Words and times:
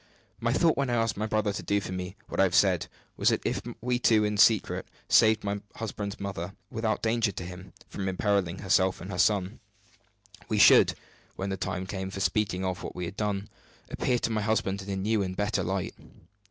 My 0.39 0.51
thought, 0.51 0.77
when 0.77 0.89
I 0.89 0.95
asked 0.95 1.15
my 1.15 1.27
brother 1.27 1.53
to 1.53 1.61
do 1.61 1.79
for 1.79 1.91
me 1.91 2.15
what 2.27 2.39
I 2.39 2.43
have 2.45 2.55
said, 2.55 2.87
was, 3.17 3.29
that 3.29 3.45
if 3.45 3.61
we 3.81 3.99
two 3.99 4.23
in 4.23 4.35
secret 4.35 4.87
saved 5.07 5.43
my 5.43 5.61
husband's 5.75 6.19
mother, 6.19 6.55
without 6.71 7.03
danger 7.03 7.31
to 7.33 7.43
him, 7.45 7.71
from 7.87 8.09
imperiling 8.09 8.57
herself 8.63 8.99
and 8.99 9.11
her 9.11 9.19
son, 9.19 9.59
we 10.49 10.57
should, 10.57 10.95
when 11.35 11.51
the 11.51 11.55
time 11.55 11.85
came 11.85 12.09
for 12.09 12.19
speaking 12.19 12.65
of 12.65 12.81
what 12.81 12.95
we 12.95 13.05
had 13.05 13.15
done, 13.15 13.47
appear 13.91 14.17
to 14.17 14.31
my 14.31 14.41
husband 14.41 14.81
in 14.81 14.89
a 14.89 14.95
new 14.95 15.21
and 15.21 15.37
better 15.37 15.61
light. 15.61 15.93